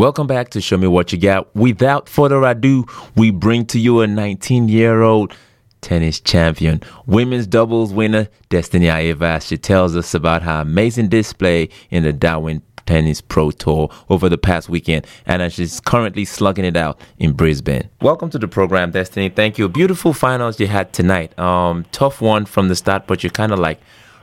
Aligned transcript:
Welcome 0.00 0.26
back 0.26 0.48
to 0.52 0.62
Show 0.62 0.78
Me 0.78 0.86
What 0.86 1.12
You 1.12 1.18
Got. 1.18 1.54
Without 1.54 2.08
further 2.08 2.42
ado, 2.44 2.86
we 3.16 3.30
bring 3.30 3.66
to 3.66 3.78
you 3.78 4.00
a 4.00 4.06
19 4.06 4.66
year 4.70 5.02
old 5.02 5.36
tennis 5.82 6.18
champion, 6.20 6.80
women's 7.04 7.46
doubles 7.46 7.92
winner, 7.92 8.28
Destiny 8.48 8.86
Aiava. 8.86 9.46
She 9.46 9.58
tells 9.58 9.94
us 9.94 10.14
about 10.14 10.40
her 10.40 10.62
amazing 10.62 11.10
display 11.10 11.68
in 11.90 12.04
the 12.04 12.14
Darwin 12.14 12.62
Tennis 12.86 13.20
Pro 13.20 13.50
Tour 13.50 13.90
over 14.08 14.30
the 14.30 14.38
past 14.38 14.70
weekend, 14.70 15.06
and 15.26 15.42
as 15.42 15.52
she's 15.52 15.80
currently 15.80 16.24
slugging 16.24 16.64
it 16.64 16.78
out 16.78 16.98
in 17.18 17.34
Brisbane. 17.34 17.90
Welcome 18.00 18.30
to 18.30 18.38
the 18.38 18.48
program, 18.48 18.92
Destiny. 18.92 19.28
Thank 19.28 19.58
you. 19.58 19.68
Beautiful 19.68 20.14
finals 20.14 20.58
you 20.58 20.66
had 20.66 20.94
tonight. 20.94 21.38
Um, 21.38 21.84
tough 21.92 22.22
one 22.22 22.46
from 22.46 22.68
the 22.68 22.74
start, 22.74 23.06
but 23.06 23.22
you 23.22 23.28
kind 23.28 23.52
of 23.52 23.58
like 23.58 23.78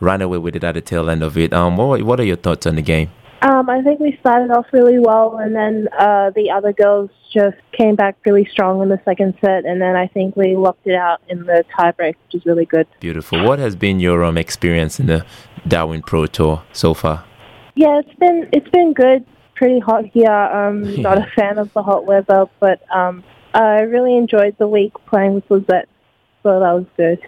ran 0.00 0.20
away 0.20 0.36
with 0.36 0.54
it 0.54 0.64
at 0.64 0.74
the 0.74 0.82
tail 0.82 1.08
end 1.08 1.22
of 1.22 1.38
it. 1.38 1.54
Um, 1.54 1.78
what, 1.78 2.02
what 2.02 2.20
are 2.20 2.24
your 2.24 2.36
thoughts 2.36 2.66
on 2.66 2.74
the 2.74 2.82
game? 2.82 3.10
Um, 3.42 3.68
I 3.68 3.82
think 3.82 3.98
we 3.98 4.16
started 4.20 4.52
off 4.52 4.66
really 4.72 5.00
well, 5.00 5.38
and 5.38 5.54
then 5.54 5.88
uh, 5.98 6.30
the 6.30 6.48
other 6.52 6.72
girls 6.72 7.10
just 7.34 7.56
came 7.72 7.96
back 7.96 8.16
really 8.24 8.46
strong 8.52 8.80
in 8.82 8.88
the 8.88 9.00
second 9.04 9.34
set, 9.40 9.64
and 9.64 9.82
then 9.82 9.96
I 9.96 10.06
think 10.06 10.36
we 10.36 10.54
locked 10.54 10.86
it 10.86 10.94
out 10.94 11.20
in 11.28 11.44
the 11.46 11.64
tiebreak, 11.76 12.14
which 12.24 12.34
is 12.34 12.46
really 12.46 12.66
good. 12.66 12.86
Beautiful. 13.00 13.42
What 13.44 13.58
has 13.58 13.74
been 13.74 13.98
your 13.98 14.22
um, 14.22 14.38
experience 14.38 15.00
in 15.00 15.06
the 15.06 15.26
Darwin 15.66 16.02
Pro 16.02 16.26
Tour 16.26 16.62
so 16.72 16.94
far? 16.94 17.24
Yeah, 17.74 17.98
it's 17.98 18.14
been 18.20 18.48
it's 18.52 18.68
been 18.68 18.92
good. 18.92 19.24
Pretty 19.56 19.80
hot 19.80 20.06
here. 20.06 20.30
Um, 20.30 21.02
not 21.02 21.18
a 21.18 21.26
fan 21.34 21.58
of 21.58 21.72
the 21.72 21.82
hot 21.82 22.06
weather, 22.06 22.46
but 22.60 22.80
um, 22.94 23.24
I 23.54 23.80
really 23.80 24.16
enjoyed 24.16 24.56
the 24.58 24.68
week 24.68 24.92
playing 25.06 25.34
with 25.34 25.50
Lizette, 25.50 25.88
so 26.44 26.60
that 26.60 26.72
was 26.72 26.86
good. 26.96 27.18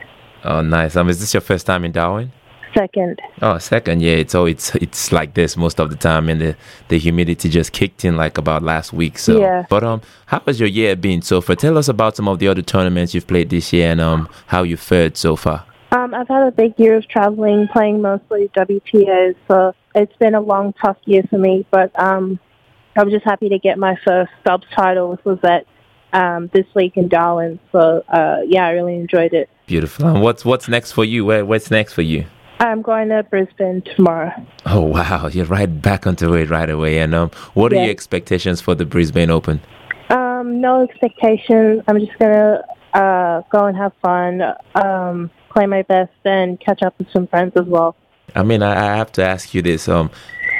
Oh, 0.45 0.61
nice. 0.61 0.95
Um, 0.95 1.09
is 1.09 1.19
this 1.19 1.35
your 1.35 1.41
first 1.41 1.67
time 1.67 1.85
in 1.85 1.91
Darwin? 1.91 2.31
Second. 2.75 3.21
Oh, 3.43 3.59
second, 3.59 4.03
yeah. 4.03 4.13
It's 4.13 4.35
oh, 4.35 4.47
it's 4.47 4.75
it's 4.85 5.13
like 5.13 5.35
this 5.35 5.57
most 5.57 5.81
of 5.81 5.91
the 5.91 5.97
time, 5.97 6.29
and 6.29 6.41
the 6.41 6.57
the 6.89 6.99
humidity 6.99 7.49
just 7.49 7.73
kicked 7.73 8.05
in 8.05 8.17
like 8.17 8.39
about 8.39 8.63
last 8.63 8.93
week. 8.93 9.19
So, 9.19 9.39
yeah. 9.39 9.67
But 9.69 9.85
um, 9.85 10.03
how 10.27 10.41
has 10.41 10.61
your 10.61 10.69
year 10.69 10.97
been 10.97 11.23
so 11.23 11.41
far? 11.41 11.57
Tell 11.57 11.79
us 11.79 11.89
about 11.89 12.17
some 12.17 12.29
of 12.29 12.39
the 12.39 12.49
other 12.49 12.63
tournaments 12.63 13.15
you've 13.15 13.27
played 13.27 13.51
this 13.51 13.73
year 13.73 13.91
and 13.91 14.01
um 14.01 14.29
how 14.47 14.63
you 14.63 14.77
fared 14.77 15.17
so 15.17 15.37
far. 15.37 15.65
Um, 15.93 16.13
I've 16.13 16.29
had 16.29 16.49
a 16.49 16.51
big 16.51 16.75
year 16.77 16.97
of 16.97 17.07
traveling, 17.07 17.69
playing 17.73 18.03
mostly 18.03 18.51
WTAs, 18.57 19.37
so 19.47 19.75
it's 19.95 20.17
been 20.17 20.35
a 20.35 20.41
long, 20.41 20.73
tough 20.83 20.97
year 21.05 21.23
for 21.31 21.39
me. 21.39 21.65
But 21.71 21.93
um, 22.01 22.41
I'm 22.97 23.11
just 23.11 23.25
happy 23.25 23.49
to 23.49 23.59
get 23.61 23.79
my 23.79 23.97
first 24.05 24.33
subs 24.45 24.67
title 24.75 25.11
with 25.11 25.25
Lizette 25.25 25.67
um, 26.13 26.51
this 26.53 26.67
week 26.75 26.97
in 26.97 27.09
Darwin. 27.09 27.61
So 27.71 28.05
uh, 28.09 28.39
yeah, 28.47 28.67
I 28.67 28.71
really 28.71 28.95
enjoyed 28.95 29.35
it. 29.35 29.49
Beautiful. 29.67 30.07
And 30.07 30.23
what's 30.23 30.45
what's 30.45 30.69
next 30.69 30.93
for 30.93 31.05
you? 31.05 31.25
Where, 31.25 31.45
what's 31.45 31.71
next 31.71 31.93
for 31.93 32.03
you? 32.03 32.27
I'm 32.65 32.81
going 32.81 33.11
to 33.11 33.23
Brisbane 33.25 33.83
tomorrow. 33.95 34.33
Oh 34.65 34.81
wow, 34.81 35.27
you're 35.33 35.45
right 35.47 35.67
back 35.83 36.07
onto 36.07 36.33
it 36.35 36.49
right 36.49 36.71
away. 36.71 36.99
And 36.99 37.15
um, 37.15 37.31
what 37.53 37.73
are 37.73 37.77
your 37.77 37.91
expectations 37.91 38.61
for 38.61 38.75
the 38.75 38.87
Brisbane 38.87 39.31
Open? 39.31 39.61
Um, 40.09 40.61
no 40.61 40.83
expectations. 40.83 41.83
I'm 41.87 42.01
just 42.01 42.19
gonna 42.19 42.63
uh, 42.95 43.43
go 43.51 43.67
and 43.67 43.77
have 43.77 43.93
fun, 44.01 44.43
um, 44.75 45.31
play 45.51 45.67
my 45.67 45.83
best, 45.83 46.13
and 46.25 46.59
catch 46.59 46.83
up 46.83 46.95
with 46.99 47.11
some 47.13 47.27
friends 47.27 47.53
as 47.57 47.67
well. 47.67 47.97
I 48.35 48.43
mean, 48.43 48.63
I, 48.63 48.93
I 48.93 48.97
have 48.97 49.13
to 49.13 49.25
ask 49.25 49.53
you 49.53 49.61
this. 49.61 49.89
Um, 49.89 50.11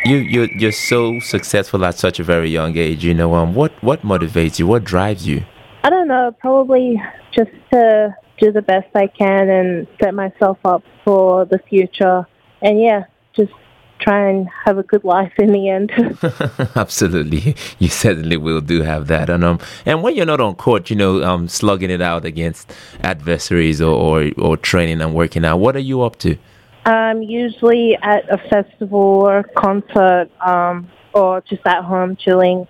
you 0.05 0.17
you 0.17 0.49
you're 0.57 0.73
so 0.73 1.21
successful 1.21 1.85
at 1.87 1.99
such 1.99 2.21
a 2.21 2.25
very 2.25 2.51
young 2.51 2.77
age. 2.77 3.03
You 3.03 3.15
know, 3.15 3.35
um, 3.35 3.55
what 3.55 3.73
what 3.83 4.03
motivates 4.03 4.59
you? 4.59 4.67
What 4.67 4.85
drives 4.85 5.27
you? 5.27 5.45
I 5.83 5.91
don't 5.91 6.09
know. 6.09 6.35
Probably 6.39 7.01
just 7.33 7.51
to 7.73 8.15
do 8.39 8.53
the 8.53 8.63
best 8.63 8.89
I 8.95 9.07
can 9.07 9.49
and 9.49 9.87
set 10.03 10.15
myself 10.15 10.59
up 10.65 10.83
for 11.05 11.45
the 11.45 11.59
future. 11.59 12.27
And 12.63 12.81
yeah, 12.81 13.05
just 13.37 13.53
try 13.99 14.29
and 14.29 14.49
have 14.65 14.79
a 14.79 14.83
good 14.83 15.05
life 15.05 15.33
in 15.39 15.53
the 15.53 15.69
end. 15.69 15.93
Absolutely, 16.77 17.57
you 17.79 17.89
certainly 17.89 18.37
will 18.37 18.61
do 18.61 18.83
have 18.83 19.07
that. 19.09 19.31
And 19.31 19.45
um, 19.45 19.59
and 19.87 20.03
when 20.03 20.17
you're 20.17 20.27
not 20.27 20.41
on 20.41 20.55
court, 20.55 20.91
you 20.91 20.97
know, 20.97 21.23
um, 21.23 21.49
slugging 21.49 21.91
it 21.91 22.01
out 22.01 22.25
against 22.25 22.73
adversaries 23.03 23.81
or 23.81 23.95
or, 23.95 24.31
or 24.39 24.57
training 24.57 25.01
and 25.01 25.15
working 25.15 25.45
out. 25.45 25.59
What 25.59 25.77
are 25.77 25.87
you 25.91 26.03
up 26.03 26.17
to? 26.21 26.37
I'm 26.85 27.23
usually 27.23 27.97
at 28.03 28.29
a 28.31 28.37
festival 28.51 29.01
or 29.01 29.39
a 29.39 29.45
concert, 29.45 30.29
um, 30.47 30.91
or 31.15 31.41
just 31.41 31.67
at 31.67 31.83
home 31.83 32.17
chilling, 32.17 32.67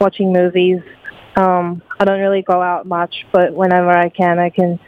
watching 0.00 0.32
movies. 0.32 0.80
Um, 1.34 1.82
I 1.98 2.04
don't 2.04 2.20
really 2.20 2.42
go 2.42 2.62
out 2.62 2.86
much, 2.86 3.26
but 3.32 3.52
whenever 3.52 3.90
I 3.90 4.08
can, 4.08 4.38
I 4.38 4.50
can 4.50 4.78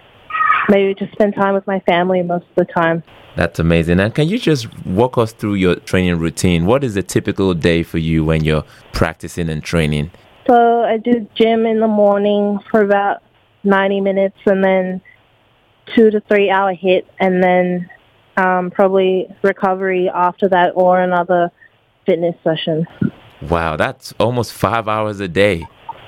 maybe 0.68 0.94
just 0.94 1.12
spend 1.12 1.34
time 1.34 1.54
with 1.54 1.66
my 1.66 1.80
family 1.80 2.22
most 2.22 2.46
of 2.50 2.66
the 2.66 2.72
time. 2.72 3.02
That's 3.36 3.58
amazing. 3.58 4.00
And 4.00 4.14
can 4.14 4.28
you 4.28 4.38
just 4.38 4.66
walk 4.84 5.16
us 5.16 5.32
through 5.32 5.54
your 5.54 5.76
training 5.76 6.18
routine? 6.18 6.66
What 6.66 6.82
is 6.82 6.96
a 6.96 7.02
typical 7.02 7.54
day 7.54 7.82
for 7.82 7.98
you 7.98 8.24
when 8.24 8.44
you're 8.44 8.64
practicing 8.92 9.48
and 9.48 9.62
training? 9.62 10.10
So 10.46 10.82
I 10.82 10.96
do 10.96 11.28
gym 11.34 11.66
in 11.66 11.80
the 11.80 11.88
morning 11.88 12.58
for 12.70 12.82
about 12.82 13.22
90 13.64 14.00
minutes 14.00 14.38
and 14.46 14.64
then 14.64 15.00
two 15.94 16.10
to 16.10 16.20
three 16.20 16.50
hour 16.50 16.74
hit 16.74 17.06
and 17.20 17.42
then 17.42 17.88
um, 18.36 18.70
probably 18.70 19.28
recovery 19.42 20.08
after 20.08 20.48
that 20.48 20.72
or 20.74 21.00
another 21.00 21.50
fitness 22.06 22.34
session. 22.42 22.86
Wow, 23.42 23.76
that's 23.76 24.12
almost 24.18 24.52
five 24.52 24.88
hours 24.88 25.20
a 25.20 25.28
day. 25.28 25.66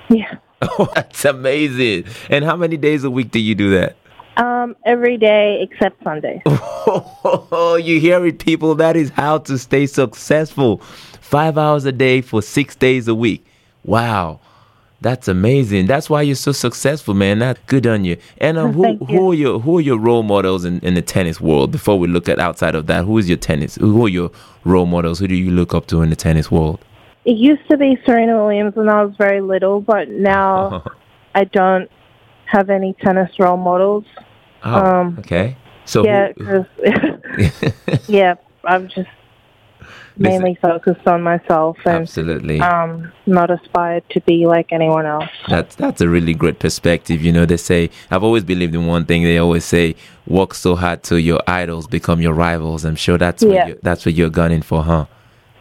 Yeah. 0.08 0.36
Oh, 0.62 0.92
that's 0.94 1.24
amazing. 1.24 2.04
And 2.28 2.44
how 2.44 2.54
many 2.54 2.76
days 2.76 3.02
a 3.02 3.10
week 3.10 3.30
do 3.30 3.38
you 3.38 3.54
do 3.54 3.70
that? 3.70 3.96
Um, 4.40 4.74
every 4.86 5.18
day 5.18 5.60
except 5.60 6.02
Sunday. 6.02 6.42
Oh, 6.46 7.76
you 7.82 8.00
hear 8.00 8.24
it, 8.24 8.38
people. 8.38 8.74
That 8.74 8.96
is 8.96 9.10
how 9.10 9.36
to 9.38 9.58
stay 9.58 9.86
successful. 9.86 10.78
Five 11.20 11.58
hours 11.58 11.84
a 11.84 11.92
day 11.92 12.22
for 12.22 12.40
six 12.40 12.74
days 12.74 13.06
a 13.06 13.14
week. 13.14 13.44
Wow. 13.84 14.40
That's 15.02 15.28
amazing. 15.28 15.86
That's 15.86 16.08
why 16.08 16.22
you're 16.22 16.36
so 16.36 16.52
successful, 16.52 17.12
man. 17.12 17.38
That's 17.38 17.60
good 17.66 17.86
on 17.86 18.04
you. 18.04 18.16
And 18.38 18.56
um, 18.56 18.72
who, 18.72 18.88
you. 18.88 19.06
who 19.06 19.30
are 19.30 19.34
your 19.34 19.58
who 19.60 19.78
are 19.78 19.80
your 19.80 19.98
role 19.98 20.22
models 20.22 20.64
in, 20.64 20.80
in 20.80 20.94
the 20.94 21.02
tennis 21.02 21.38
world? 21.38 21.70
Before 21.70 21.98
we 21.98 22.08
look 22.08 22.26
at 22.28 22.38
outside 22.38 22.74
of 22.74 22.86
that, 22.86 23.04
who 23.04 23.18
is 23.18 23.28
your 23.28 23.38
tennis? 23.38 23.74
Who 23.76 24.06
are 24.06 24.10
your 24.10 24.30
role 24.64 24.86
models? 24.86 25.18
Who 25.18 25.28
do 25.28 25.34
you 25.34 25.50
look 25.50 25.74
up 25.74 25.86
to 25.88 26.00
in 26.00 26.08
the 26.08 26.16
tennis 26.16 26.50
world? 26.50 26.80
It 27.26 27.36
used 27.36 27.68
to 27.70 27.76
be 27.76 27.98
Serena 28.06 28.42
Williams 28.42 28.74
when 28.74 28.88
I 28.88 29.04
was 29.04 29.14
very 29.16 29.42
little, 29.42 29.82
but 29.82 30.08
now 30.08 30.84
I 31.34 31.44
don't 31.44 31.90
have 32.46 32.70
any 32.70 32.94
tennis 33.02 33.30
role 33.38 33.58
models. 33.58 34.04
Oh, 34.64 34.74
Um, 34.74 35.16
okay. 35.20 35.56
So 35.84 36.04
yeah, 36.04 36.32
who- 36.36 36.66
yeah, 38.08 38.34
I'm 38.64 38.88
just 38.88 39.08
mainly 40.16 40.54
focused 40.60 41.06
on 41.06 41.22
myself 41.22 41.78
and 41.86 42.02
absolutely. 42.02 42.60
um, 42.60 43.10
not 43.26 43.50
aspired 43.50 44.04
to 44.10 44.20
be 44.22 44.46
like 44.46 44.70
anyone 44.72 45.06
else. 45.06 45.30
That's 45.48 45.74
that's 45.76 46.00
a 46.00 46.08
really 46.08 46.34
great 46.34 46.58
perspective. 46.58 47.22
You 47.22 47.32
know, 47.32 47.46
they 47.46 47.56
say 47.56 47.90
I've 48.10 48.22
always 48.22 48.44
believed 48.44 48.74
in 48.74 48.86
one 48.86 49.04
thing. 49.06 49.22
They 49.22 49.38
always 49.38 49.64
say, 49.64 49.96
"Work 50.26 50.54
so 50.54 50.76
hard 50.76 51.02
till 51.02 51.18
your 51.18 51.40
idols 51.46 51.86
become 51.86 52.20
your 52.20 52.34
rivals." 52.34 52.84
I'm 52.84 52.96
sure 52.96 53.16
that's 53.18 53.42
what 53.42 53.54
Yeah. 53.54 53.66
you, 53.68 53.78
that's 53.82 54.04
what 54.04 54.14
you're 54.14 54.30
gunning 54.30 54.62
for, 54.62 54.82
huh? 54.84 55.06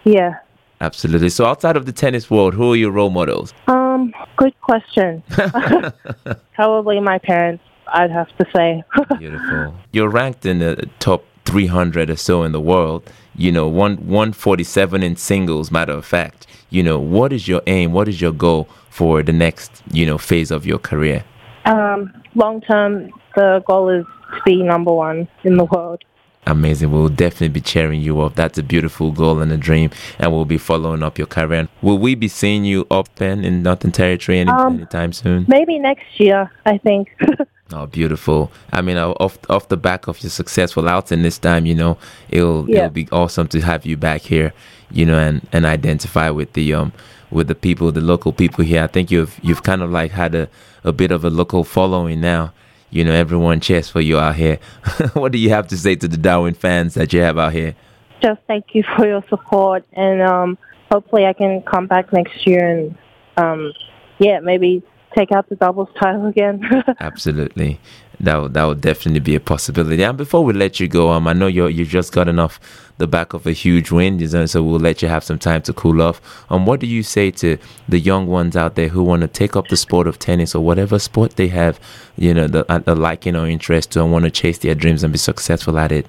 Yeah. 0.04 0.36
Absolutely. 0.82 1.30
So, 1.30 1.46
outside 1.46 1.76
of 1.76 1.86
the 1.86 1.92
tennis 1.92 2.30
world, 2.32 2.54
who 2.54 2.72
are 2.72 2.76
your 2.76 2.92
role 2.92 3.10
models? 3.10 3.54
Um, 3.68 4.14
good 4.38 4.54
question. 4.62 5.22
Probably 6.56 7.00
my 7.02 7.18
parents, 7.18 7.64
I'd 7.94 8.12
have 8.12 8.28
to 8.38 8.46
say. 8.56 8.84
Beautiful. 9.20 9.74
You're 9.92 10.10
ranked 10.10 10.46
in 10.46 10.60
the 10.60 10.90
top 11.00 11.24
300 11.46 12.10
or 12.10 12.16
so 12.16 12.44
in 12.44 12.52
the 12.52 12.62
world. 12.62 13.10
You 13.36 13.52
know, 13.52 13.68
one 13.68 13.96
147 14.08 15.02
in 15.04 15.16
singles. 15.16 15.72
Matter 15.72 15.94
of 15.94 16.06
fact, 16.06 16.46
you 16.70 16.84
know, 16.84 17.00
what 17.00 17.32
is 17.32 17.48
your 17.48 17.62
aim? 17.68 17.94
What 17.94 18.08
is 18.08 18.20
your 18.22 18.32
goal 18.34 18.68
for 18.90 19.24
the 19.24 19.32
next 19.34 19.82
you 19.92 20.06
know 20.06 20.18
phase 20.18 20.52
of 20.52 20.66
your 20.66 20.80
career? 20.80 21.24
um, 21.66 22.12
long 22.36 22.62
term, 22.62 23.12
the 23.36 23.64
goal 23.68 23.90
is 23.90 24.06
to 24.34 24.42
be 24.46 24.62
number 24.64 24.92
one 24.92 25.28
in 25.44 25.58
the 25.58 25.66
world. 25.66 26.04
Amazing. 26.48 26.92
We'll 26.92 27.10
definitely 27.10 27.50
be 27.50 27.62
cheering 27.62 28.02
you 28.02 28.22
up. 28.22 28.34
That's 28.36 28.58
a 28.58 28.64
beautiful 28.64 29.12
goal 29.12 29.40
and 29.40 29.52
a 29.52 29.58
dream, 29.58 29.92
and 30.18 30.32
we'll 30.32 30.46
be 30.46 30.58
following 30.58 31.04
up 31.04 31.18
your 31.18 31.28
career. 31.28 31.68
Will 31.82 31.98
we 32.00 32.16
be 32.16 32.28
seeing 32.28 32.66
you 32.66 32.88
up 32.90 33.14
then 33.16 33.44
in 33.44 33.62
Northern 33.62 33.92
Territory 33.92 34.40
any, 34.40 34.50
Um, 34.52 34.78
anytime 34.78 35.14
soon? 35.14 35.46
Maybe 35.48 35.78
next 35.80 36.20
year, 36.20 36.50
I 36.66 36.78
think. 36.80 37.10
Oh, 37.72 37.86
beautiful. 37.86 38.52
I 38.74 38.82
mean, 38.82 38.98
off 38.98 39.38
off 39.50 39.68
the 39.68 39.78
back 39.78 40.08
of 40.08 40.22
your 40.24 40.32
successful 40.32 40.90
outing 40.90 41.22
this 41.22 41.38
time, 41.38 41.66
you 41.66 41.76
know, 41.76 41.98
it'll 42.30 42.68
Yeah. 42.70 42.78
it'll 42.86 42.90
be 42.90 43.08
awesome 43.12 43.48
to 43.50 43.62
have 43.62 43.86
you 43.86 43.96
back 43.96 44.22
here, 44.22 44.54
you 44.92 45.06
know, 45.06 45.18
and 45.20 45.42
and 45.54 45.66
identify 45.66 46.30
with 46.32 46.54
the 46.54 46.74
um 46.74 46.92
with 47.32 47.48
the 47.48 47.56
people, 47.56 47.92
the 47.92 48.02
local 48.02 48.34
people 48.34 48.64
here. 48.66 48.84
I 48.84 48.88
think 48.88 49.12
you've 49.12 49.40
you've 49.44 49.62
kind 49.64 49.82
of 49.84 49.92
like 49.92 50.12
had 50.12 50.34
a 50.34 50.50
a 50.84 50.92
bit 50.92 51.12
of 51.12 51.24
a 51.24 51.30
local 51.30 51.64
following 51.64 52.22
now. 52.22 52.54
You 52.90 53.04
know, 53.04 53.12
everyone 53.14 53.60
cheers 53.60 53.88
for 53.88 54.02
you 54.02 54.18
out 54.18 54.36
here. 54.36 54.58
what 55.14 55.32
do 55.32 55.38
you 55.38 55.50
have 55.52 55.68
to 55.68 55.78
say 55.78 55.96
to 55.96 56.08
the 56.08 56.18
Darwin 56.18 56.56
fans 56.56 56.96
that 56.96 57.14
you 57.14 57.22
have 57.22 57.38
out 57.38 57.54
here? 57.54 57.76
Just 58.20 58.42
thank 58.48 58.66
you 58.74 58.84
for 58.98 59.06
your 59.06 59.24
support, 59.30 59.86
and 59.94 60.22
um, 60.24 60.58
hopefully 60.92 61.26
I 61.28 61.34
can 61.34 61.62
come 61.62 61.86
back 61.86 62.12
next 62.12 62.48
year 62.48 62.68
and, 62.68 62.98
um, 63.38 63.72
yeah, 64.18 64.40
maybe 64.40 64.82
take 65.16 65.32
out 65.32 65.50
the 65.50 65.56
doubles 65.56 65.90
title 66.00 66.28
again. 66.28 66.62
Absolutely. 67.00 67.80
that 68.20 68.36
would, 68.38 68.54
that 68.54 68.66
would 68.66 68.82
definitely 68.82 69.20
be 69.20 69.36
a 69.36 69.40
possibility. 69.40 70.04
And 70.04 70.18
before 70.18 70.44
we 70.44 70.54
let 70.54 70.80
you 70.80 70.88
go, 70.88 71.10
um, 71.12 71.28
I 71.28 71.34
know 71.34 71.48
you 71.48 71.68
you 71.68 71.86
just 71.86 72.14
gotten 72.14 72.40
off 72.40 72.60
the 72.98 73.08
back 73.08 73.34
of 73.34 73.48
a 73.48 73.52
huge 73.52 73.92
win, 73.92 74.20
so 74.48 74.64
we'll 74.64 74.80
let 74.80 75.02
you 75.02 75.08
have 75.08 75.24
some 75.24 75.40
time 75.40 75.62
to 75.64 75.74
cool 75.74 76.02
off. 76.02 76.22
Um, 76.50 76.66
what 76.66 76.80
do 76.80 76.88
you 76.88 77.02
say 77.02 77.32
to 77.32 77.58
the 77.88 78.00
young 78.00 78.28
ones 78.28 78.58
out 78.58 78.76
there 78.76 78.90
who 78.90 79.04
want 79.04 79.22
to 79.22 79.28
take 79.28 79.56
up 79.56 79.70
the 79.70 79.78
sport 79.78 80.06
of 80.06 80.20
tennis 80.20 80.54
or 80.54 80.64
whatever 80.64 81.00
sport 81.00 81.38
they 81.38 81.48
have, 81.48 81.80
you 82.18 82.34
know, 82.34 82.48
the, 82.48 82.66
the 82.86 82.96
liking 82.96 83.36
or 83.36 83.48
interest 83.48 83.92
to 83.92 84.04
and 84.04 84.12
want 84.12 84.26
to 84.26 84.32
chase 84.32 84.58
their 84.58 84.76
dreams 84.76 85.04
and 85.04 85.14
be 85.14 85.18
successful 85.20 85.80
at 85.80 85.92
it? 85.92 86.08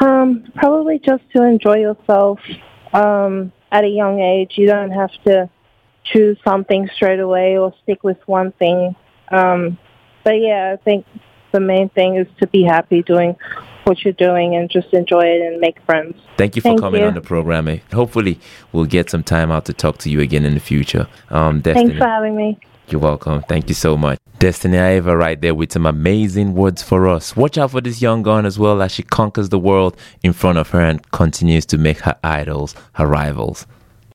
Um, 0.00 0.44
probably 0.54 1.00
just 1.00 1.24
to 1.34 1.42
enjoy 1.42 1.78
yourself. 1.78 2.38
Um, 2.92 3.52
at 3.70 3.84
a 3.84 3.88
young 3.88 4.20
age, 4.20 4.52
you 4.56 4.66
don't 4.66 4.92
have 4.92 5.10
to 5.26 5.50
choose 6.12 6.36
something 6.46 6.88
straight 6.94 7.20
away 7.20 7.56
or 7.58 7.74
stick 7.82 8.02
with 8.04 8.18
one 8.26 8.52
thing. 8.52 8.94
Um, 9.30 9.78
but 10.24 10.40
yeah, 10.40 10.74
I 10.78 10.82
think 10.82 11.06
the 11.52 11.60
main 11.60 11.88
thing 11.90 12.16
is 12.16 12.26
to 12.40 12.46
be 12.46 12.62
happy 12.62 13.02
doing 13.02 13.36
what 13.84 14.04
you're 14.04 14.12
doing 14.12 14.54
and 14.54 14.68
just 14.70 14.92
enjoy 14.92 15.22
it 15.24 15.40
and 15.40 15.60
make 15.60 15.80
friends. 15.86 16.14
Thank 16.36 16.56
you 16.56 16.62
for 16.62 16.68
Thank 16.70 16.80
coming 16.80 17.00
you. 17.00 17.06
on 17.06 17.14
the 17.14 17.20
program. 17.22 17.68
eh? 17.68 17.78
Hopefully, 17.92 18.38
we'll 18.72 18.84
get 18.84 19.08
some 19.08 19.22
time 19.22 19.50
out 19.50 19.64
to 19.66 19.72
talk 19.72 19.98
to 19.98 20.10
you 20.10 20.20
again 20.20 20.44
in 20.44 20.54
the 20.54 20.60
future. 20.60 21.08
Um, 21.30 21.60
Destiny, 21.60 21.88
Thanks 21.90 22.02
for 22.02 22.08
having 22.08 22.36
me. 22.36 22.58
you're 22.88 23.00
welcome. 23.00 23.42
Thank 23.48 23.68
you 23.68 23.74
so 23.74 23.96
much. 23.96 24.18
Destiny 24.38 24.76
Aiava 24.76 25.18
right 25.18 25.40
there 25.40 25.54
with 25.54 25.72
some 25.72 25.86
amazing 25.86 26.54
words 26.54 26.82
for 26.82 27.08
us. 27.08 27.34
Watch 27.34 27.56
out 27.58 27.70
for 27.72 27.80
this 27.80 28.00
young 28.02 28.22
gun 28.22 28.44
as 28.46 28.58
well 28.58 28.80
as 28.82 28.92
she 28.92 29.02
conquers 29.02 29.48
the 29.48 29.58
world 29.58 29.96
in 30.22 30.32
front 30.32 30.58
of 30.58 30.68
her 30.70 30.80
and 30.80 31.10
continues 31.10 31.64
to 31.66 31.78
make 31.78 32.00
her 32.00 32.16
idols 32.22 32.74
her 32.92 33.06
rivals. 33.06 33.66